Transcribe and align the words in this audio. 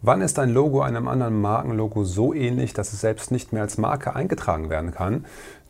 Wann 0.00 0.20
ist 0.20 0.38
ein 0.38 0.50
Logo 0.50 0.80
einem 0.80 1.08
anderen 1.08 1.40
Markenlogo 1.40 2.04
so 2.04 2.32
ähnlich, 2.32 2.72
dass 2.72 2.92
es 2.92 3.00
selbst 3.00 3.32
nicht 3.32 3.52
mehr 3.52 3.62
als 3.62 3.78
Marke 3.78 4.14
eingetragen 4.14 4.70
werden 4.70 4.92
kann? 4.92 5.24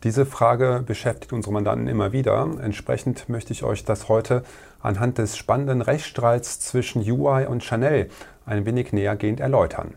Diese 0.04 0.26
Frage 0.26 0.82
beschäftigt 0.84 1.32
unsere 1.32 1.54
Mandanten 1.54 1.88
immer 1.88 2.12
wieder. 2.12 2.46
Entsprechend 2.62 3.30
möchte 3.30 3.54
ich 3.54 3.64
euch 3.64 3.86
das 3.86 4.10
heute 4.10 4.44
anhand 4.82 5.16
des 5.16 5.38
spannenden 5.38 5.80
Rechtsstreits 5.80 6.60
zwischen 6.60 7.00
UI 7.10 7.46
und 7.46 7.64
Chanel 7.64 8.10
ein 8.44 8.66
wenig 8.66 8.92
nähergehend 8.92 9.40
erläutern. 9.40 9.94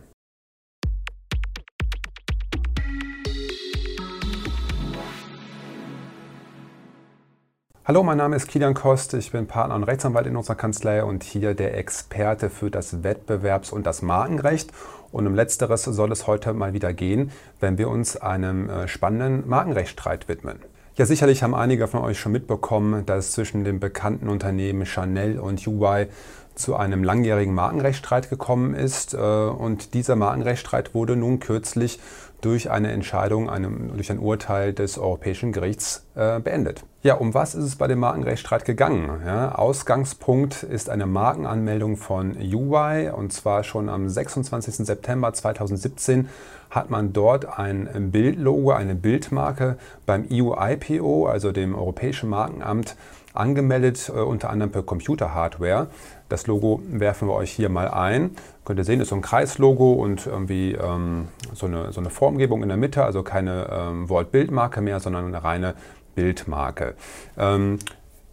Hallo, 7.84 8.04
mein 8.04 8.16
Name 8.16 8.36
ist 8.36 8.46
Kilian 8.46 8.74
Kost, 8.74 9.12
ich 9.14 9.32
bin 9.32 9.48
Partner 9.48 9.74
und 9.74 9.82
Rechtsanwalt 9.82 10.28
in 10.28 10.36
unserer 10.36 10.54
Kanzlei 10.54 11.02
und 11.02 11.24
hier 11.24 11.54
der 11.54 11.76
Experte 11.76 12.48
für 12.48 12.70
das 12.70 13.02
Wettbewerbs- 13.02 13.72
und 13.72 13.86
das 13.86 14.02
Markenrecht. 14.02 14.70
Und 15.10 15.26
um 15.26 15.34
letzteres 15.34 15.82
soll 15.82 16.12
es 16.12 16.28
heute 16.28 16.52
mal 16.52 16.74
wieder 16.74 16.92
gehen, 16.92 17.32
wenn 17.58 17.78
wir 17.78 17.88
uns 17.88 18.16
einem 18.16 18.70
äh, 18.70 18.86
spannenden 18.86 19.48
Markenrechtsstreit 19.48 20.28
widmen. 20.28 20.60
Ja, 20.94 21.06
sicherlich 21.06 21.42
haben 21.42 21.56
einige 21.56 21.88
von 21.88 22.02
euch 22.02 22.20
schon 22.20 22.30
mitbekommen, 22.30 23.04
dass 23.04 23.32
zwischen 23.32 23.64
den 23.64 23.80
bekannten 23.80 24.28
Unternehmen 24.28 24.86
Chanel 24.86 25.40
und 25.40 25.66
UI 25.66 26.06
zu 26.54 26.76
einem 26.76 27.02
langjährigen 27.02 27.52
Markenrechtsstreit 27.52 28.30
gekommen 28.30 28.74
ist. 28.74 29.12
Äh, 29.12 29.16
und 29.16 29.94
dieser 29.94 30.14
Markenrechtsstreit 30.14 30.94
wurde 30.94 31.16
nun 31.16 31.40
kürzlich 31.40 31.98
durch 32.42 32.70
eine 32.70 32.92
Entscheidung, 32.92 33.50
einem, 33.50 33.90
durch 33.96 34.12
ein 34.12 34.20
Urteil 34.20 34.72
des 34.72 34.98
Europäischen 34.98 35.50
Gerichts 35.50 36.06
äh, 36.14 36.38
beendet. 36.38 36.84
Ja, 37.04 37.14
um 37.14 37.34
was 37.34 37.56
ist 37.56 37.64
es 37.64 37.74
bei 37.74 37.88
dem 37.88 37.98
Markenrechtsstreit 37.98 38.64
gegangen? 38.64 39.22
Ja, 39.26 39.56
Ausgangspunkt 39.56 40.62
ist 40.62 40.88
eine 40.88 41.06
Markenanmeldung 41.06 41.96
von 41.96 42.36
UI 42.36 43.10
und 43.10 43.32
zwar 43.32 43.64
schon 43.64 43.88
am 43.88 44.08
26. 44.08 44.86
September 44.86 45.32
2017 45.32 46.28
hat 46.70 46.90
man 46.90 47.12
dort 47.12 47.58
ein 47.58 48.12
Bildlogo, 48.12 48.70
eine 48.70 48.94
Bildmarke 48.94 49.78
beim 50.06 50.28
EU-IPO, 50.30 51.26
also 51.26 51.50
dem 51.50 51.74
Europäischen 51.74 52.30
Markenamt, 52.30 52.94
angemeldet, 53.34 54.08
äh, 54.14 54.20
unter 54.20 54.50
anderem 54.50 54.70
per 54.70 54.82
Computer-Hardware. 54.82 55.88
Das 56.28 56.46
Logo 56.46 56.82
werfen 56.86 57.28
wir 57.28 57.34
euch 57.34 57.50
hier 57.50 57.68
mal 57.68 57.88
ein. 57.88 58.36
Könnt 58.64 58.78
ihr 58.78 58.84
sehen, 58.84 59.00
ist 59.00 59.08
so 59.08 59.16
ein 59.16 59.22
Kreislogo 59.22 59.92
und 59.92 60.26
irgendwie 60.26 60.72
ähm, 60.72 61.28
so, 61.52 61.66
eine, 61.66 61.92
so 61.92 62.00
eine 62.00 62.10
Formgebung 62.10 62.62
in 62.62 62.68
der 62.68 62.78
Mitte, 62.78 63.04
also 63.04 63.22
keine 63.22 63.66
ähm, 63.70 64.08
Wort-Bildmarke 64.08 64.80
mehr, 64.80 65.00
sondern 65.00 65.26
eine 65.26 65.42
reine 65.42 65.74
Bildmarke. 66.14 66.94
Ähm, 67.38 67.78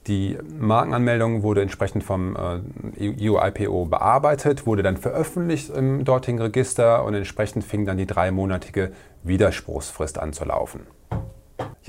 die 0.08 0.38
Markenanmeldung 0.58 1.44
wurde 1.44 1.62
entsprechend 1.62 2.04
vom 2.04 2.36
äh, 2.36 3.30
EU-IPO 3.30 3.86
bearbeitet, 3.86 4.66
wurde 4.66 4.82
dann 4.82 4.98
veröffentlicht 4.98 5.70
im 5.70 6.04
dortigen 6.04 6.42
Register 6.42 7.04
und 7.04 7.14
entsprechend 7.14 7.64
fing 7.64 7.86
dann 7.86 7.98
die 7.98 8.08
dreimonatige 8.08 8.92
Widerspruchsfrist 9.24 10.18
an 10.18 10.34
zu 10.34 10.46
laufen. 10.46 10.88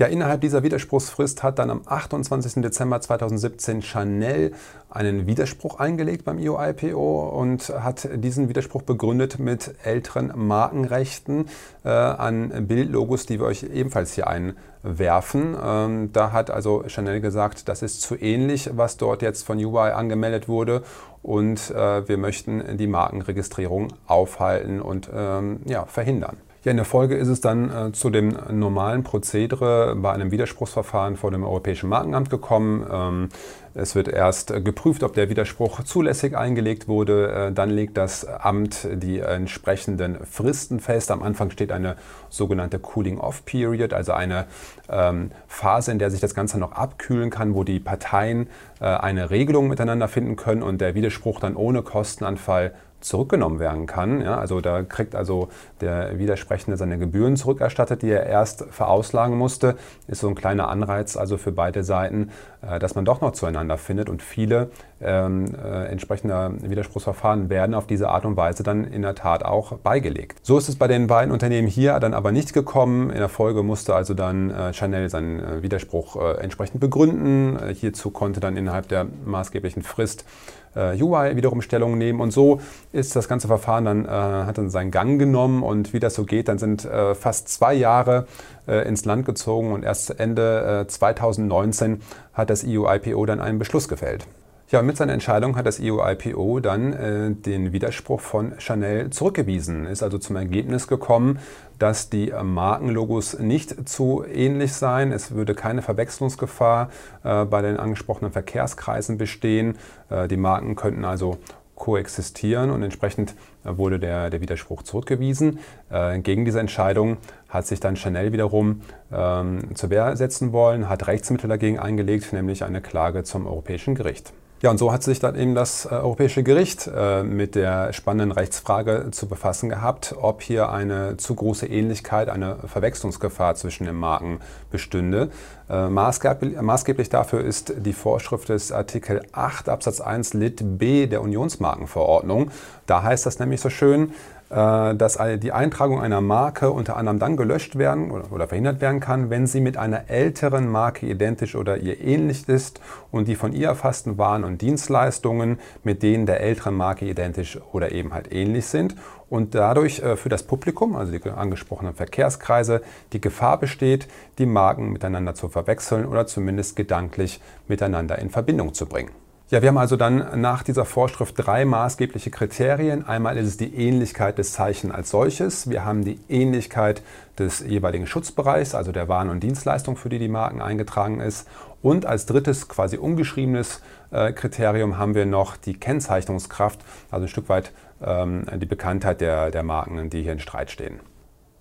Ja, 0.01 0.07
innerhalb 0.07 0.41
dieser 0.41 0.63
Widerspruchsfrist 0.63 1.43
hat 1.43 1.59
dann 1.59 1.69
am 1.69 1.83
28. 1.85 2.63
Dezember 2.63 3.01
2017 3.01 3.83
Chanel 3.83 4.51
einen 4.89 5.27
Widerspruch 5.27 5.77
eingelegt 5.77 6.25
beim 6.25 6.39
EU-IPO 6.39 7.29
und 7.29 7.69
hat 7.69 8.09
diesen 8.15 8.49
Widerspruch 8.49 8.81
begründet 8.81 9.37
mit 9.37 9.75
älteren 9.83 10.31
Markenrechten 10.35 11.45
äh, 11.85 11.89
an 11.89 12.65
Bildlogos, 12.65 13.27
die 13.27 13.39
wir 13.39 13.45
euch 13.45 13.61
ebenfalls 13.61 14.13
hier 14.13 14.25
einwerfen. 14.25 15.55
Ähm, 15.63 16.09
da 16.11 16.31
hat 16.31 16.49
also 16.49 16.83
Chanel 16.87 17.21
gesagt, 17.21 17.69
das 17.69 17.83
ist 17.83 18.01
zu 18.01 18.15
ähnlich, 18.15 18.71
was 18.73 18.97
dort 18.97 19.21
jetzt 19.21 19.45
von 19.45 19.63
UI 19.63 19.91
angemeldet 19.91 20.47
wurde 20.47 20.81
und 21.21 21.69
äh, 21.69 22.07
wir 22.07 22.17
möchten 22.17 22.75
die 22.75 22.87
Markenregistrierung 22.87 23.89
aufhalten 24.07 24.81
und 24.81 25.11
ähm, 25.13 25.59
ja, 25.65 25.85
verhindern. 25.85 26.37
Ja, 26.63 26.69
in 26.69 26.77
der 26.77 26.85
Folge 26.85 27.15
ist 27.15 27.27
es 27.27 27.41
dann 27.41 27.71
äh, 27.71 27.91
zu 27.91 28.11
dem 28.11 28.37
normalen 28.51 29.01
Prozedere 29.01 29.95
bei 29.95 30.11
einem 30.11 30.29
Widerspruchsverfahren 30.29 31.17
vor 31.17 31.31
dem 31.31 31.43
Europäischen 31.43 31.89
Markenamt 31.89 32.29
gekommen. 32.29 32.85
Ähm, 32.87 33.29
es 33.73 33.95
wird 33.95 34.07
erst 34.07 34.53
geprüft, 34.63 35.01
ob 35.01 35.15
der 35.15 35.27
Widerspruch 35.31 35.83
zulässig 35.85 36.37
eingelegt 36.37 36.87
wurde. 36.87 37.31
Äh, 37.31 37.51
dann 37.51 37.71
legt 37.71 37.97
das 37.97 38.27
Amt 38.27 38.87
die 38.93 39.17
entsprechenden 39.17 40.23
Fristen 40.23 40.79
fest. 40.79 41.09
Am 41.09 41.23
Anfang 41.23 41.49
steht 41.49 41.71
eine 41.71 41.95
sogenannte 42.29 42.77
Cooling-Off-Period, 42.77 43.93
also 43.93 44.11
eine 44.11 44.45
ähm, 44.87 45.31
Phase, 45.47 45.91
in 45.91 45.97
der 45.97 46.11
sich 46.11 46.19
das 46.19 46.35
Ganze 46.35 46.59
noch 46.59 46.73
abkühlen 46.73 47.31
kann, 47.31 47.55
wo 47.55 47.63
die 47.63 47.79
Parteien 47.79 48.47
äh, 48.79 48.85
eine 48.85 49.31
Regelung 49.31 49.67
miteinander 49.67 50.07
finden 50.07 50.35
können 50.35 50.61
und 50.61 50.79
der 50.79 50.93
Widerspruch 50.93 51.39
dann 51.39 51.55
ohne 51.55 51.81
Kostenanfall 51.81 52.75
zurückgenommen 53.01 53.59
werden 53.59 53.85
kann. 53.85 54.21
Ja, 54.21 54.37
also 54.37 54.61
da 54.61 54.83
kriegt 54.83 55.15
also 55.15 55.49
der 55.81 56.17
Widersprechende 56.17 56.77
seine 56.77 56.97
Gebühren 56.97 57.35
zurückerstattet, 57.35 58.01
die 58.01 58.09
er 58.09 58.25
erst 58.25 58.65
verauslagen 58.71 59.37
musste. 59.37 59.75
Ist 60.07 60.21
so 60.21 60.29
ein 60.29 60.35
kleiner 60.35 60.69
Anreiz 60.69 61.17
also 61.17 61.37
für 61.37 61.51
beide 61.51 61.83
Seiten, 61.83 62.29
äh, 62.61 62.79
dass 62.79 62.95
man 62.95 63.05
doch 63.05 63.21
noch 63.21 63.31
zueinander 63.31 63.77
findet. 63.77 64.09
Und 64.09 64.21
viele 64.21 64.69
ähm, 65.03 65.45
äh, 65.55 65.85
entsprechender 65.85 66.51
Widerspruchsverfahren 66.61 67.49
werden 67.49 67.75
auf 67.75 67.87
diese 67.87 68.09
Art 68.09 68.25
und 68.25 68.37
Weise 68.37 68.63
dann 68.63 68.85
in 68.85 69.01
der 69.01 69.15
Tat 69.15 69.43
auch 69.43 69.73
beigelegt. 69.77 70.39
So 70.43 70.57
ist 70.57 70.69
es 70.69 70.75
bei 70.75 70.87
den 70.87 71.07
beiden 71.07 71.31
Unternehmen 71.31 71.67
hier 71.67 71.99
dann 71.99 72.13
aber 72.13 72.31
nicht 72.31 72.53
gekommen. 72.53 73.09
In 73.09 73.17
der 73.17 73.29
Folge 73.29 73.63
musste 73.63 73.95
also 73.95 74.13
dann 74.13 74.51
äh, 74.51 74.73
Chanel 74.73 75.09
seinen 75.09 75.39
äh, 75.39 75.63
Widerspruch 75.63 76.15
äh, 76.15 76.41
entsprechend 76.41 76.79
begründen. 76.79 77.57
Äh, 77.57 77.73
hierzu 77.73 78.11
konnte 78.11 78.39
dann 78.39 78.57
innerhalb 78.57 78.87
der 78.87 79.07
maßgeblichen 79.25 79.83
Frist 79.83 80.25
UI 80.73 81.35
wiederum 81.35 81.61
Stellung 81.61 81.97
nehmen 81.97 82.21
und 82.21 82.31
so 82.31 82.61
ist 82.93 83.13
das 83.17 83.27
ganze 83.27 83.49
Verfahren 83.49 83.83
dann, 83.83 84.07
hat 84.07 84.57
dann 84.57 84.69
seinen 84.69 84.89
Gang 84.89 85.19
genommen 85.19 85.63
und 85.63 85.91
wie 85.91 85.99
das 85.99 86.13
so 86.13 86.23
geht, 86.23 86.47
dann 86.47 86.59
sind 86.59 86.87
fast 87.13 87.49
zwei 87.49 87.73
Jahre 87.73 88.25
ins 88.67 89.03
Land 89.03 89.25
gezogen 89.25 89.73
und 89.73 89.83
erst 89.83 90.17
Ende 90.17 90.85
2019 90.87 92.01
hat 92.31 92.49
das 92.49 92.63
EU-IPO 92.65 93.25
dann 93.25 93.41
einen 93.41 93.59
Beschluss 93.59 93.89
gefällt. 93.89 94.25
Ja, 94.71 94.81
mit 94.81 94.95
seiner 94.95 95.11
Entscheidung 95.11 95.57
hat 95.57 95.65
das 95.65 95.81
EU-IPO 95.83 96.61
dann 96.61 96.93
äh, 96.93 97.31
den 97.31 97.73
Widerspruch 97.73 98.21
von 98.21 98.53
Chanel 98.57 99.09
zurückgewiesen, 99.09 99.85
ist 99.85 100.01
also 100.01 100.17
zum 100.17 100.37
Ergebnis 100.37 100.87
gekommen, 100.87 101.39
dass 101.77 102.09
die 102.09 102.31
Markenlogos 102.41 103.37
nicht 103.37 103.89
zu 103.89 104.23
ähnlich 104.23 104.71
seien. 104.71 105.11
Es 105.11 105.31
würde 105.31 105.55
keine 105.55 105.81
Verwechslungsgefahr 105.81 106.89
äh, 107.25 107.43
bei 107.43 107.61
den 107.61 107.75
angesprochenen 107.75 108.31
Verkehrskreisen 108.31 109.17
bestehen. 109.17 109.77
Äh, 110.09 110.29
die 110.29 110.37
Marken 110.37 110.77
könnten 110.77 111.03
also 111.03 111.37
koexistieren 111.75 112.69
und 112.69 112.81
entsprechend 112.81 113.35
wurde 113.65 113.99
der, 113.99 114.29
der 114.29 114.39
Widerspruch 114.39 114.83
zurückgewiesen. 114.83 115.59
Äh, 115.89 116.19
gegen 116.19 116.45
diese 116.45 116.61
Entscheidung 116.61 117.17
hat 117.49 117.67
sich 117.67 117.81
dann 117.81 117.97
Chanel 117.97 118.31
wiederum 118.31 118.83
ähm, 119.11 119.75
zur 119.75 119.89
Wehr 119.89 120.15
setzen 120.15 120.53
wollen, 120.53 120.87
hat 120.87 121.07
Rechtsmittel 121.07 121.49
dagegen 121.49 121.77
eingelegt, 121.77 122.31
nämlich 122.31 122.63
eine 122.63 122.79
Klage 122.79 123.25
zum 123.25 123.45
Europäischen 123.47 123.95
Gericht. 123.95 124.31
Ja, 124.61 124.69
und 124.69 124.77
so 124.77 124.93
hat 124.93 125.01
sich 125.01 125.17
dann 125.17 125.35
eben 125.35 125.55
das 125.55 125.85
äh, 125.85 125.89
Europäische 125.89 126.43
Gericht 126.43 126.87
äh, 126.95 127.23
mit 127.23 127.55
der 127.55 127.93
spannenden 127.93 128.31
Rechtsfrage 128.31 129.07
zu 129.09 129.27
befassen 129.27 129.69
gehabt, 129.69 130.13
ob 130.21 130.43
hier 130.43 130.69
eine 130.69 131.17
zu 131.17 131.33
große 131.33 131.65
Ähnlichkeit, 131.65 132.29
eine 132.29 132.57
Verwechslungsgefahr 132.67 133.55
zwischen 133.55 133.85
den 133.85 133.95
Marken 133.95 134.39
bestünde. 134.69 135.31
Äh, 135.67 135.87
maßgeblich, 135.87 136.61
maßgeblich 136.61 137.09
dafür 137.09 137.43
ist 137.43 137.73
die 137.75 137.93
Vorschrift 137.93 138.49
des 138.49 138.71
Artikel 138.71 139.23
8 139.31 139.67
Absatz 139.67 139.99
1 139.99 140.35
Lit 140.35 140.61
B 140.77 141.07
der 141.07 141.23
Unionsmarkenverordnung. 141.23 142.51
Da 142.85 143.01
heißt 143.01 143.25
das 143.25 143.39
nämlich 143.39 143.61
so 143.61 143.71
schön, 143.71 144.13
dass 144.51 145.17
die 145.41 145.51
Eintragung 145.53 146.01
einer 146.01 146.19
Marke 146.19 146.71
unter 146.71 146.97
anderem 146.97 147.19
dann 147.19 147.37
gelöscht 147.37 147.77
werden 147.77 148.11
oder 148.11 148.47
verhindert 148.49 148.81
werden 148.81 148.99
kann, 148.99 149.29
wenn 149.29 149.47
sie 149.47 149.61
mit 149.61 149.77
einer 149.77 150.09
älteren 150.09 150.67
Marke 150.67 151.05
identisch 151.05 151.55
oder 151.55 151.77
ihr 151.77 152.01
ähnlich 152.01 152.49
ist 152.49 152.81
und 153.11 153.29
die 153.29 153.35
von 153.35 153.53
ihr 153.53 153.69
erfassten 153.69 154.17
Waren 154.17 154.43
und 154.43 154.61
Dienstleistungen 154.61 155.57
mit 155.83 156.03
denen 156.03 156.25
der 156.25 156.41
älteren 156.41 156.75
Marke 156.75 157.05
identisch 157.05 157.59
oder 157.71 157.93
eben 157.93 158.13
halt 158.13 158.33
ähnlich 158.33 158.65
sind 158.65 158.95
und 159.31 159.55
dadurch 159.55 159.99
äh, 159.99 160.17
für 160.17 160.29
das 160.29 160.43
Publikum, 160.43 160.95
also 160.95 161.13
die 161.13 161.29
angesprochenen 161.29 161.95
Verkehrskreise, 161.95 162.81
die 163.13 163.21
Gefahr 163.21 163.57
besteht, 163.57 164.07
die 164.37 164.45
Marken 164.45 164.91
miteinander 164.91 165.33
zu 165.33 165.47
verwechseln 165.47 166.05
oder 166.05 166.27
zumindest 166.27 166.75
gedanklich 166.75 167.39
miteinander 167.67 168.19
in 168.19 168.29
Verbindung 168.29 168.73
zu 168.73 168.85
bringen. 168.85 169.20
Ja, 169.51 169.61
wir 169.61 169.67
haben 169.67 169.77
also 169.77 169.97
dann 169.97 170.39
nach 170.39 170.63
dieser 170.63 170.85
Vorschrift 170.85 171.35
drei 171.37 171.65
maßgebliche 171.65 172.31
Kriterien. 172.31 173.05
Einmal 173.05 173.37
ist 173.37 173.47
es 173.47 173.57
die 173.57 173.75
Ähnlichkeit 173.75 174.37
des 174.37 174.53
Zeichen 174.53 174.93
als 174.93 175.09
solches. 175.09 175.69
Wir 175.69 175.83
haben 175.83 176.05
die 176.05 176.21
Ähnlichkeit 176.29 177.01
des 177.37 177.59
jeweiligen 177.59 178.07
Schutzbereichs, 178.07 178.73
also 178.73 178.93
der 178.93 179.09
Waren 179.09 179.29
und 179.29 179.43
Dienstleistung, 179.43 179.97
für 179.97 180.07
die 180.07 180.19
die 180.19 180.29
Marken 180.29 180.61
eingetragen 180.61 181.19
ist. 181.19 181.49
Und 181.81 182.05
als 182.05 182.25
drittes, 182.25 182.69
quasi 182.69 182.95
ungeschriebenes 182.95 183.81
äh, 184.11 184.31
Kriterium 184.31 184.97
haben 184.97 185.15
wir 185.15 185.25
noch 185.25 185.57
die 185.57 185.73
Kennzeichnungskraft, 185.73 186.79
also 187.09 187.25
ein 187.25 187.27
Stück 187.27 187.49
weit 187.49 187.73
ähm, 188.01 188.45
die 188.55 188.65
Bekanntheit 188.65 189.19
der, 189.19 189.51
der 189.51 189.63
Marken, 189.63 190.09
die 190.09 190.23
hier 190.23 190.31
in 190.31 190.39
Streit 190.39 190.71
stehen. 190.71 191.01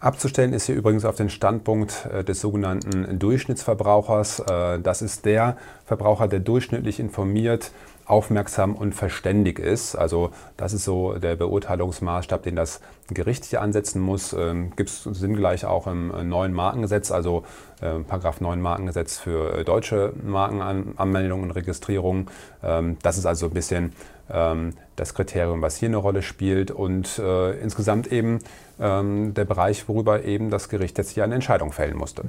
Abzustellen 0.01 0.55
ist 0.55 0.65
hier 0.65 0.77
übrigens 0.77 1.05
auf 1.05 1.17
den 1.17 1.29
Standpunkt 1.29 2.09
äh, 2.11 2.25
des 2.25 2.41
sogenannten 2.41 3.19
Durchschnittsverbrauchers. 3.19 4.41
Äh, 4.41 4.81
das 4.81 5.03
ist 5.03 5.27
der 5.27 5.59
Verbraucher, 5.85 6.27
der 6.27 6.41
durchschnittlich 6.41 6.99
informiert 6.99 7.71
aufmerksam 8.07 8.75
und 8.75 8.95
verständig 8.95 9.59
ist. 9.59 9.95
Also 9.95 10.31
das 10.57 10.73
ist 10.73 10.85
so 10.85 11.19
der 11.19 11.37
Beurteilungsmaßstab, 11.37 12.43
den 12.43 12.57
das 12.57 12.81
Gericht 13.09 13.45
hier 13.45 13.61
ansetzen 13.61 14.01
muss. 14.01 14.33
Ähm, 14.33 14.73
Gibt 14.75 14.89
es 14.89 15.05
sinngleich 15.05 15.67
auch 15.67 15.87
im 15.87 16.13
äh, 16.13 16.25
neuen 16.25 16.55
Markengesetz, 16.55 17.11
also 17.11 17.45
äh, 17.83 17.99
Paragraph 18.01 18.41
9 18.41 18.61
Markengesetz 18.61 19.19
für 19.19 19.63
deutsche 19.65 20.15
Markenanmeldungen 20.25 21.45
und 21.45 21.51
Registrierungen. 21.53 22.29
Ähm, 22.63 22.97
das 23.03 23.19
ist 23.19 23.27
also 23.27 23.47
ein 23.47 23.53
bisschen 23.53 23.93
ähm, 24.33 24.73
das 25.01 25.15
Kriterium, 25.15 25.63
was 25.63 25.77
hier 25.77 25.89
eine 25.89 25.97
Rolle 25.97 26.23
spielt 26.23 26.71
und 26.71 27.19
äh, 27.19 27.53
insgesamt 27.61 28.13
eben 28.13 28.39
ähm, 28.79 29.35
der 29.35 29.47
Bereich, 29.47 29.89
worüber 29.89 30.25
eben 30.25 30.51
das 30.51 30.69
Gericht 30.69 30.99
jetzt 30.99 31.11
hier 31.11 31.25
eine 31.25 31.35
Entscheidung 31.35 31.73
fällen 31.73 31.97
musste. 31.97 32.25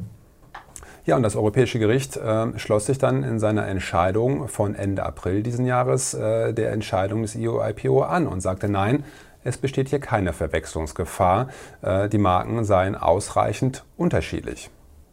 Ja, 1.06 1.16
und 1.16 1.24
das 1.24 1.36
Europäische 1.36 1.80
Gericht 1.80 2.16
äh, 2.18 2.58
schloss 2.58 2.86
sich 2.86 2.98
dann 2.98 3.24
in 3.24 3.40
seiner 3.40 3.68
Entscheidung 3.68 4.48
von 4.48 4.76
Ende 4.76 5.04
April 5.04 5.44
diesen 5.44 5.66
Jahres 5.66 6.14
äh, 6.14 6.54
der 6.54 6.72
Entscheidung 6.72 7.24
des 7.24 7.36
EU-IPO 7.38 8.04
an 8.04 8.28
und 8.28 8.42
sagte, 8.42 8.70
nein, 8.70 9.04
es 9.44 9.58
besteht 9.58 9.90
hier 9.90 10.00
keine 10.00 10.32
Verwechslungsgefahr. 10.32 11.50
Äh, 11.82 12.08
die 12.08 12.20
Marken 12.20 12.64
seien 12.64 12.96
ausreichend 12.96 13.84
unterschiedlich. 13.98 14.70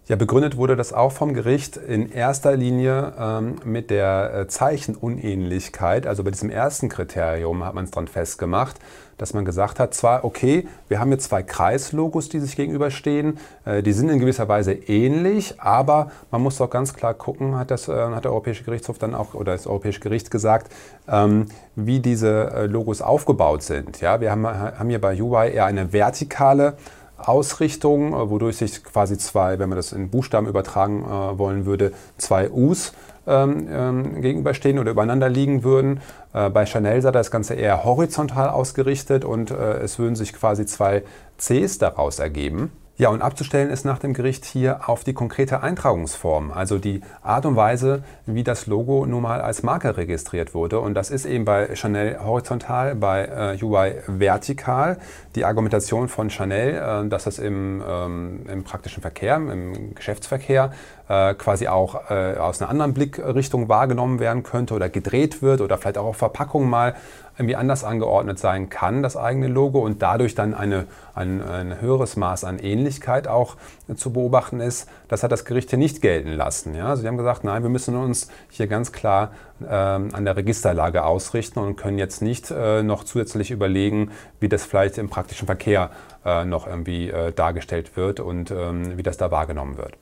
Ja, 0.08 0.16
begründet 0.16 0.56
wurde 0.56 0.74
das 0.74 0.94
auch 0.94 1.12
vom 1.12 1.34
Gericht 1.34 1.76
in 1.76 2.10
erster 2.10 2.56
Linie 2.56 3.12
ähm, 3.20 3.56
mit 3.62 3.90
der 3.90 4.32
äh, 4.32 4.48
Zeichenunähnlichkeit. 4.48 6.06
Also 6.06 6.24
bei 6.24 6.30
diesem 6.30 6.48
ersten 6.48 6.88
Kriterium 6.88 7.62
hat 7.62 7.74
man 7.74 7.84
es 7.84 7.90
dran 7.90 8.08
festgemacht, 8.08 8.76
dass 9.18 9.34
man 9.34 9.44
gesagt 9.44 9.78
hat, 9.78 9.92
zwar, 9.92 10.24
okay, 10.24 10.66
wir 10.88 10.98
haben 10.98 11.08
hier 11.08 11.18
zwei 11.18 11.42
Kreislogos, 11.42 12.30
die 12.30 12.40
sich 12.40 12.56
gegenüberstehen, 12.56 13.36
äh, 13.66 13.82
die 13.82 13.92
sind 13.92 14.08
in 14.08 14.18
gewisser 14.18 14.48
Weise 14.48 14.72
ähnlich, 14.72 15.60
aber 15.60 16.10
man 16.30 16.40
muss 16.40 16.56
doch 16.56 16.70
ganz 16.70 16.94
klar 16.94 17.12
gucken, 17.12 17.58
hat, 17.58 17.70
das, 17.70 17.86
äh, 17.88 17.92
hat 17.92 18.24
der 18.24 18.30
Europäische 18.30 18.64
Gerichtshof 18.64 18.96
dann 18.96 19.14
auch, 19.14 19.34
oder 19.34 19.52
das 19.52 19.66
Europäische 19.66 20.00
Gericht 20.00 20.30
gesagt, 20.30 20.72
ähm, 21.06 21.48
wie 21.76 22.00
diese 22.00 22.50
äh, 22.54 22.64
Logos 22.64 23.02
aufgebaut 23.02 23.62
sind. 23.62 24.00
Ja, 24.00 24.22
wir 24.22 24.30
haben, 24.30 24.46
haben 24.46 24.88
hier 24.88 25.02
bei 25.02 25.20
UI 25.20 25.52
eher 25.52 25.66
eine 25.66 25.92
vertikale 25.92 26.78
Ausrichtung, 27.18 28.14
äh, 28.14 28.30
wodurch 28.30 28.56
sich 28.56 28.82
quasi 28.84 29.18
zwei, 29.18 29.58
wenn 29.58 29.68
man 29.68 29.76
das 29.76 29.92
in 29.92 30.10
Buchstaben 30.10 30.46
übertragen 30.46 31.04
äh, 31.04 31.38
wollen 31.38 31.66
würde, 31.66 31.92
zwei 32.16 32.50
U's 32.50 32.92
ähm, 33.26 33.68
ähm, 33.70 34.22
gegenüberstehen 34.22 34.78
oder 34.78 34.90
übereinander 34.92 35.28
liegen 35.28 35.62
würden. 35.62 36.00
Äh, 36.32 36.48
bei 36.50 36.64
Chanel 36.64 37.02
sah 37.02 37.12
das 37.12 37.30
Ganze 37.30 37.54
eher 37.54 37.84
horizontal 37.84 38.48
ausgerichtet 38.48 39.24
und 39.24 39.50
äh, 39.50 39.78
es 39.80 39.98
würden 39.98 40.16
sich 40.16 40.32
quasi 40.32 40.64
zwei 40.64 41.02
Cs 41.38 41.78
daraus 41.78 42.18
ergeben. 42.18 42.72
Ja, 43.00 43.10
und 43.10 43.22
abzustellen 43.22 43.70
ist 43.70 43.84
nach 43.84 44.00
dem 44.00 44.12
Gericht 44.12 44.44
hier 44.44 44.88
auf 44.88 45.04
die 45.04 45.12
konkrete 45.12 45.62
Eintragungsform, 45.62 46.50
also 46.50 46.78
die 46.78 47.00
Art 47.22 47.46
und 47.46 47.54
Weise, 47.54 48.02
wie 48.26 48.42
das 48.42 48.66
Logo 48.66 49.06
nun 49.06 49.22
mal 49.22 49.40
als 49.40 49.62
Marke 49.62 49.96
registriert 49.96 50.52
wurde. 50.52 50.80
Und 50.80 50.94
das 50.94 51.12
ist 51.12 51.24
eben 51.24 51.44
bei 51.44 51.76
Chanel 51.76 52.18
horizontal, 52.20 52.96
bei 52.96 53.54
äh, 53.56 53.64
UI 53.64 53.92
vertikal. 54.08 54.98
Die 55.36 55.44
Argumentation 55.44 56.08
von 56.08 56.28
Chanel, 56.28 57.04
äh, 57.04 57.08
dass 57.08 57.22
das 57.22 57.38
im, 57.38 57.84
ähm, 57.88 58.46
im, 58.48 58.64
praktischen 58.64 59.00
Verkehr, 59.00 59.36
im 59.36 59.94
Geschäftsverkehr 59.94 60.72
äh, 61.08 61.34
quasi 61.34 61.68
auch 61.68 62.10
äh, 62.10 62.36
aus 62.36 62.60
einer 62.60 62.68
anderen 62.68 62.94
Blickrichtung 62.94 63.68
wahrgenommen 63.68 64.18
werden 64.18 64.42
könnte 64.42 64.74
oder 64.74 64.88
gedreht 64.88 65.40
wird 65.40 65.60
oder 65.60 65.78
vielleicht 65.78 65.98
auch 65.98 66.06
auf 66.06 66.16
Verpackung 66.16 66.68
mal 66.68 66.96
irgendwie 67.38 67.54
anders 67.54 67.84
angeordnet 67.84 68.38
sein 68.38 68.68
kann, 68.68 69.02
das 69.02 69.16
eigene 69.16 69.46
Logo, 69.46 69.78
und 69.78 70.02
dadurch 70.02 70.34
dann 70.34 70.54
eine, 70.54 70.86
ein, 71.14 71.40
ein 71.40 71.80
höheres 71.80 72.16
Maß 72.16 72.42
an 72.42 72.58
Ähnlichkeit 72.58 73.28
auch 73.28 73.56
zu 73.94 74.12
beobachten 74.12 74.60
ist, 74.60 74.88
das 75.06 75.22
hat 75.22 75.30
das 75.30 75.44
Gericht 75.44 75.70
hier 75.70 75.78
nicht 75.78 76.02
gelten 76.02 76.32
lassen. 76.32 76.74
Ja? 76.74 76.88
Also 76.88 77.02
sie 77.02 77.08
haben 77.08 77.16
gesagt, 77.16 77.44
nein, 77.44 77.62
wir 77.62 77.70
müssen 77.70 77.94
uns 77.94 78.28
hier 78.50 78.66
ganz 78.66 78.90
klar 78.90 79.30
ähm, 79.62 80.10
an 80.12 80.24
der 80.24 80.36
Registerlage 80.36 81.04
ausrichten 81.04 81.60
und 81.60 81.76
können 81.76 81.98
jetzt 81.98 82.22
nicht 82.22 82.50
äh, 82.50 82.82
noch 82.82 83.04
zusätzlich 83.04 83.52
überlegen, 83.52 84.10
wie 84.40 84.48
das 84.48 84.64
vielleicht 84.64 84.98
im 84.98 85.08
praktischen 85.08 85.46
Verkehr 85.46 85.90
äh, 86.24 86.44
noch 86.44 86.66
irgendwie 86.66 87.08
äh, 87.08 87.32
dargestellt 87.32 87.96
wird 87.96 88.18
und 88.18 88.50
ähm, 88.50 88.98
wie 88.98 89.02
das 89.04 89.16
da 89.16 89.30
wahrgenommen 89.30 89.78
wird. 89.78 89.96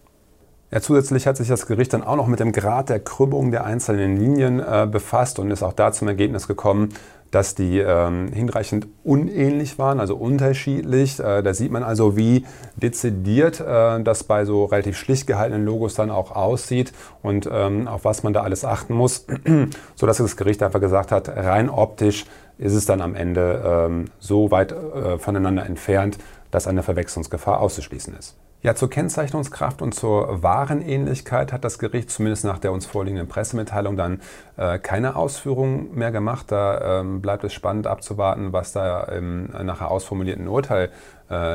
Ja, 0.72 0.80
zusätzlich 0.80 1.28
hat 1.28 1.36
sich 1.36 1.46
das 1.46 1.66
Gericht 1.66 1.92
dann 1.92 2.02
auch 2.02 2.16
noch 2.16 2.26
mit 2.26 2.40
dem 2.40 2.50
Grad 2.50 2.88
der 2.88 2.98
Krümmung 2.98 3.52
der 3.52 3.64
einzelnen 3.64 4.16
Linien 4.16 4.58
äh, 4.58 4.88
befasst 4.90 5.38
und 5.38 5.50
ist 5.52 5.62
auch 5.62 5.72
da 5.72 5.92
zum 5.92 6.08
Ergebnis 6.08 6.48
gekommen, 6.48 6.88
dass 7.30 7.54
die 7.54 7.78
ähm, 7.78 8.28
hinreichend 8.32 8.86
unähnlich 9.04 9.78
waren, 9.78 10.00
also 10.00 10.16
unterschiedlich. 10.16 11.18
Äh, 11.20 11.42
da 11.42 11.54
sieht 11.54 11.70
man 11.70 11.82
also, 11.82 12.16
wie 12.16 12.44
dezidiert 12.76 13.60
äh, 13.60 14.02
das 14.02 14.24
bei 14.24 14.44
so 14.44 14.64
relativ 14.64 14.96
schlicht 14.96 15.26
gehaltenen 15.26 15.64
Logos 15.64 15.94
dann 15.94 16.10
auch 16.10 16.34
aussieht 16.34 16.92
und 17.22 17.48
ähm, 17.50 17.88
auf 17.88 18.04
was 18.04 18.22
man 18.22 18.32
da 18.32 18.42
alles 18.42 18.64
achten 18.64 18.94
muss, 18.94 19.26
sodass 19.94 20.18
das 20.18 20.36
Gericht 20.36 20.62
einfach 20.62 20.80
gesagt 20.80 21.12
hat, 21.12 21.28
rein 21.28 21.68
optisch 21.70 22.26
ist 22.58 22.74
es 22.74 22.86
dann 22.86 23.00
am 23.00 23.14
Ende 23.14 23.62
ähm, 23.64 24.04
so 24.18 24.50
weit 24.50 24.72
äh, 24.72 25.18
voneinander 25.18 25.66
entfernt, 25.66 26.18
dass 26.50 26.66
eine 26.66 26.82
Verwechslungsgefahr 26.82 27.60
auszuschließen 27.60 28.14
ist. 28.16 28.36
Ja, 28.66 28.74
zur 28.74 28.90
Kennzeichnungskraft 28.90 29.80
und 29.80 29.94
zur 29.94 30.42
Warenähnlichkeit 30.42 31.52
hat 31.52 31.62
das 31.62 31.78
Gericht 31.78 32.10
zumindest 32.10 32.44
nach 32.44 32.58
der 32.58 32.72
uns 32.72 32.84
vorliegenden 32.84 33.28
Pressemitteilung 33.28 33.96
dann 33.96 34.20
äh, 34.56 34.80
keine 34.80 35.14
Ausführungen 35.14 35.94
mehr 35.94 36.10
gemacht. 36.10 36.46
Da 36.48 36.98
ähm, 36.98 37.22
bleibt 37.22 37.44
es 37.44 37.52
spannend 37.52 37.86
abzuwarten, 37.86 38.52
was 38.52 38.72
da 38.72 39.04
im 39.04 39.50
nachher 39.62 39.88
ausformulierten 39.92 40.48
Urteil 40.48 40.86
äh, 40.86 40.88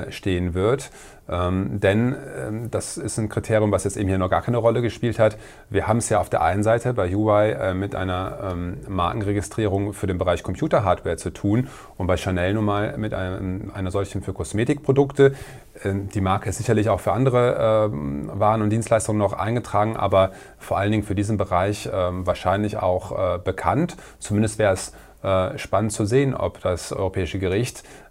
stehen 0.10 0.54
wird. 0.54 0.92
Ähm, 1.32 1.80
denn 1.80 2.16
ähm, 2.38 2.72
das 2.72 2.98
ist 2.98 3.18
ein 3.18 3.30
Kriterium, 3.30 3.72
was 3.72 3.86
jetzt 3.86 3.96
eben 3.96 4.10
hier 4.10 4.18
noch 4.18 4.30
gar 4.30 4.42
keine 4.42 4.58
Rolle 4.58 4.82
gespielt 4.82 5.18
hat. 5.18 5.38
Wir 5.70 5.88
haben 5.88 5.98
es 5.98 6.10
ja 6.10 6.20
auf 6.20 6.30
der 6.30 6.42
einen 6.42 6.62
Seite 6.62 6.94
bei 6.94 7.16
UI 7.16 7.52
äh, 7.52 7.74
mit 7.74 7.96
einer 7.96 8.52
ähm, 8.52 8.80
Markenregistrierung 8.88 9.94
für 9.94 10.08
den 10.08 10.18
Bereich 10.18 10.44
Computerhardware 10.44 11.16
zu 11.16 11.30
tun 11.30 11.70
und 11.98 12.08
bei 12.08 12.18
Chanel 12.18 12.54
nun 12.56 12.66
mal 12.66 12.98
mit 12.98 13.14
einem, 13.14 13.72
einer 13.74 13.92
solchen 13.92 14.22
für 14.22 14.34
Kosmetikprodukte. 14.34 15.34
Äh, 15.84 15.94
die 16.14 16.22
Marke 16.22 16.50
ist 16.50 16.58
sicherlich 16.58 16.90
auch 16.90 17.00
für 17.00 17.14
andere 17.14 17.90
ähm, 17.94 18.30
Waren 18.34 18.62
und 18.62 18.70
Dienstleistungen 18.70 19.20
noch 19.20 19.34
eingetragen, 19.34 19.96
aber 19.96 20.32
vor 20.58 20.78
allen 20.80 20.92
Dingen 20.92 21.04
für 21.04 21.16
diesen 21.16 21.38
Bereich 21.38 21.90
ähm, 21.94 22.28
wahrscheinlich 22.28 22.76
auch 22.78 23.36
äh, 23.36 23.38
bekannt. 23.38 23.96
Zumindest 24.20 24.60
wäre 24.60 24.74
es 24.74 24.92
äh, 25.24 25.58
spannend 25.58 25.92
zu 25.92 26.06
sehen, 26.06 26.34
ob 26.34 26.62
das 26.62 26.92
Europäische 26.92 27.38
Gericht 27.40 27.84
ähm, 27.84 28.11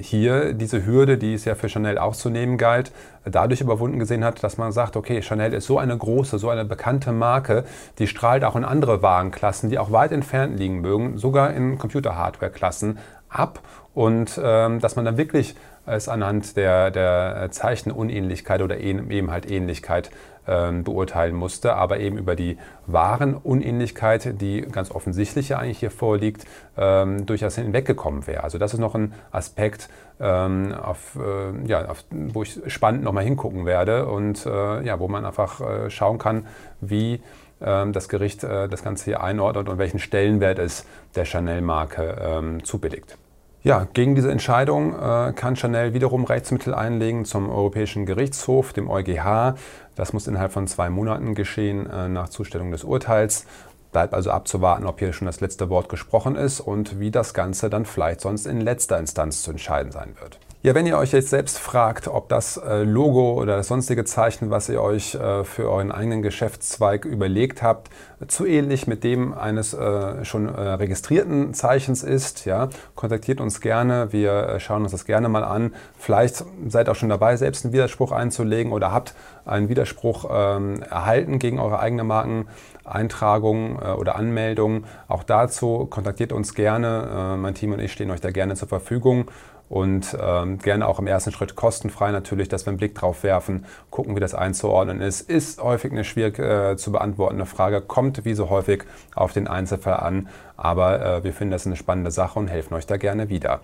hier 0.00 0.54
diese 0.54 0.84
Hürde, 0.84 1.18
die 1.18 1.34
es 1.34 1.44
ja 1.44 1.54
für 1.54 1.68
Chanel 1.68 1.98
auch 1.98 2.14
zu 2.14 2.30
nehmen 2.30 2.58
galt, 2.58 2.92
dadurch 3.24 3.60
überwunden 3.60 3.98
gesehen 3.98 4.24
hat, 4.24 4.42
dass 4.42 4.58
man 4.58 4.72
sagt, 4.72 4.96
okay, 4.96 5.22
Chanel 5.22 5.52
ist 5.52 5.66
so 5.66 5.78
eine 5.78 5.96
große, 5.96 6.38
so 6.38 6.50
eine 6.50 6.64
bekannte 6.64 7.12
Marke, 7.12 7.64
die 7.98 8.06
strahlt 8.06 8.44
auch 8.44 8.56
in 8.56 8.64
andere 8.64 9.02
Warenklassen, 9.02 9.70
die 9.70 9.78
auch 9.78 9.92
weit 9.92 10.12
entfernt 10.12 10.58
liegen 10.58 10.80
mögen, 10.80 11.18
sogar 11.18 11.52
in 11.54 11.78
Computer-Hardware-Klassen 11.78 12.98
ab. 13.28 13.60
Und 13.94 14.38
ähm, 14.42 14.80
dass 14.80 14.96
man 14.96 15.04
dann 15.04 15.16
wirklich 15.16 15.54
es 15.86 16.08
anhand 16.08 16.56
der, 16.56 16.90
der 16.90 17.48
Zeichenunähnlichkeit 17.50 18.60
oder 18.60 18.78
eben 18.78 19.30
halt 19.30 19.50
Ähnlichkeit 19.50 20.10
ähm, 20.10 20.35
beurteilen 20.46 21.34
musste, 21.34 21.74
aber 21.74 21.98
eben 21.98 22.18
über 22.18 22.36
die 22.36 22.56
wahren 22.86 23.34
Unähnlichkeit, 23.34 24.40
die 24.40 24.62
ganz 24.62 24.92
offensichtlich 24.92 25.48
ja 25.48 25.58
eigentlich 25.58 25.80
hier 25.80 25.90
vorliegt, 25.90 26.44
ähm, 26.76 27.26
durchaus 27.26 27.56
hinweggekommen 27.56 28.26
wäre. 28.26 28.44
Also 28.44 28.58
das 28.58 28.72
ist 28.72 28.78
noch 28.78 28.94
ein 28.94 29.12
Aspekt, 29.32 29.88
ähm, 30.20 30.72
auf, 30.72 31.16
äh, 31.16 31.68
ja, 31.68 31.86
auf, 31.88 32.04
wo 32.10 32.42
ich 32.42 32.60
spannend 32.68 33.02
nochmal 33.02 33.24
hingucken 33.24 33.66
werde 33.66 34.06
und 34.06 34.46
äh, 34.46 34.82
ja, 34.82 34.98
wo 34.98 35.08
man 35.08 35.24
einfach 35.24 35.60
äh, 35.60 35.90
schauen 35.90 36.18
kann, 36.18 36.46
wie 36.80 37.20
ähm, 37.60 37.92
das 37.92 38.08
Gericht 38.08 38.42
das 38.42 38.82
Ganze 38.82 39.04
hier 39.06 39.22
einordnet 39.22 39.68
und 39.68 39.78
welchen 39.78 39.98
Stellenwert 39.98 40.58
es 40.58 40.86
der 41.14 41.24
Chanel-Marke 41.24 42.16
ähm, 42.20 42.64
zubilligt. 42.64 43.18
Ja, 43.66 43.84
gegen 43.94 44.14
diese 44.14 44.30
Entscheidung 44.30 44.94
äh, 44.94 45.32
kann 45.32 45.56
Chanel 45.56 45.92
wiederum 45.92 46.22
Rechtsmittel 46.22 46.72
einlegen 46.72 47.24
zum 47.24 47.50
Europäischen 47.50 48.06
Gerichtshof, 48.06 48.72
dem 48.72 48.88
EuGH. 48.88 49.56
Das 49.96 50.12
muss 50.12 50.28
innerhalb 50.28 50.52
von 50.52 50.68
zwei 50.68 50.88
Monaten 50.88 51.34
geschehen 51.34 51.90
äh, 51.90 52.08
nach 52.08 52.28
Zustellung 52.28 52.70
des 52.70 52.84
Urteils. 52.84 53.44
Bleibt 53.90 54.14
also 54.14 54.30
abzuwarten, 54.30 54.86
ob 54.86 55.00
hier 55.00 55.12
schon 55.12 55.26
das 55.26 55.40
letzte 55.40 55.68
Wort 55.68 55.88
gesprochen 55.88 56.36
ist 56.36 56.60
und 56.60 57.00
wie 57.00 57.10
das 57.10 57.34
Ganze 57.34 57.68
dann 57.68 57.86
vielleicht 57.86 58.20
sonst 58.20 58.46
in 58.46 58.60
letzter 58.60 59.00
Instanz 59.00 59.42
zu 59.42 59.50
entscheiden 59.50 59.90
sein 59.90 60.14
wird. 60.20 60.38
Ja, 60.66 60.74
wenn 60.74 60.84
ihr 60.84 60.98
euch 60.98 61.12
jetzt 61.12 61.30
selbst 61.30 61.60
fragt, 61.60 62.08
ob 62.08 62.28
das 62.28 62.56
äh, 62.56 62.82
Logo 62.82 63.40
oder 63.40 63.56
das 63.56 63.68
sonstige 63.68 64.04
Zeichen, 64.04 64.50
was 64.50 64.68
ihr 64.68 64.82
euch 64.82 65.14
äh, 65.14 65.44
für 65.44 65.70
euren 65.70 65.92
eigenen 65.92 66.22
Geschäftszweig 66.22 67.04
überlegt 67.04 67.62
habt, 67.62 67.88
zu 68.26 68.44
ähnlich 68.46 68.88
mit 68.88 69.04
dem 69.04 69.32
eines 69.32 69.74
äh, 69.74 70.24
schon 70.24 70.48
registrierten 70.48 71.54
Zeichens 71.54 72.02
ist, 72.02 72.46
ja, 72.46 72.68
kontaktiert 72.96 73.40
uns 73.40 73.60
gerne. 73.60 74.12
Wir 74.12 74.58
schauen 74.58 74.82
uns 74.82 74.90
das 74.90 75.04
gerne 75.04 75.28
mal 75.28 75.44
an. 75.44 75.72
Vielleicht 75.96 76.44
seid 76.66 76.88
auch 76.88 76.96
schon 76.96 77.10
dabei, 77.10 77.36
selbst 77.36 77.64
einen 77.64 77.72
Widerspruch 77.72 78.10
einzulegen 78.10 78.72
oder 78.72 78.90
habt 78.90 79.14
einen 79.44 79.68
Widerspruch 79.68 80.28
ähm, 80.28 80.82
erhalten 80.82 81.38
gegen 81.38 81.60
eure 81.60 81.78
eigene 81.78 82.02
Markeneintragung 82.02 83.76
oder 83.76 84.16
Anmeldung. 84.16 84.82
Auch 85.06 85.22
dazu 85.22 85.86
kontaktiert 85.86 86.32
uns 86.32 86.54
gerne. 86.54 87.36
mein 87.38 87.54
Team 87.54 87.72
und 87.72 87.78
ich 87.78 87.92
stehen 87.92 88.10
euch 88.10 88.20
da 88.20 88.32
gerne 88.32 88.56
zur 88.56 88.66
Verfügung. 88.66 89.26
Und 89.68 90.16
ähm, 90.20 90.58
gerne 90.58 90.86
auch 90.86 90.98
im 90.98 91.06
ersten 91.06 91.32
Schritt 91.32 91.56
kostenfrei 91.56 92.10
natürlich, 92.12 92.48
dass 92.48 92.66
wir 92.66 92.70
einen 92.70 92.78
Blick 92.78 92.94
drauf 92.94 93.22
werfen, 93.22 93.64
gucken, 93.90 94.14
wie 94.16 94.20
das 94.20 94.34
einzuordnen 94.34 95.00
ist. 95.00 95.22
Ist 95.22 95.62
häufig 95.62 95.92
eine 95.92 96.04
schwierig 96.04 96.38
äh, 96.38 96.76
zu 96.76 96.92
beantwortende 96.92 97.46
Frage, 97.46 97.80
kommt 97.80 98.24
wie 98.24 98.34
so 98.34 98.50
häufig 98.50 98.84
auf 99.14 99.32
den 99.32 99.48
Einzelfall 99.48 100.00
an, 100.00 100.28
aber 100.56 101.04
äh, 101.04 101.24
wir 101.24 101.32
finden 101.32 101.52
das 101.52 101.66
eine 101.66 101.76
spannende 101.76 102.10
Sache 102.10 102.38
und 102.38 102.48
helfen 102.48 102.74
euch 102.74 102.86
da 102.86 102.96
gerne 102.96 103.28
wieder. 103.28 103.60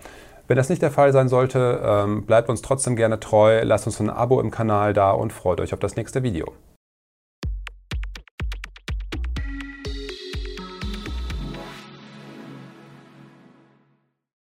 Wenn 0.47 0.57
das 0.57 0.69
nicht 0.69 0.81
der 0.81 0.91
Fall 0.91 1.13
sein 1.13 1.29
sollte, 1.29 1.81
ähm, 1.83 2.25
bleibt 2.25 2.49
uns 2.49 2.61
trotzdem 2.61 2.97
gerne 2.97 3.19
treu, 3.19 3.61
lasst 3.63 3.87
uns 3.87 3.99
ein 4.01 4.09
Abo 4.09 4.41
im 4.41 4.51
Kanal 4.51 4.93
da 4.93 5.11
und 5.11 5.31
freut 5.31 5.61
euch 5.61 5.73
auf 5.73 5.79
das 5.79 5.95
nächste 5.95 6.21
Video. 6.21 6.51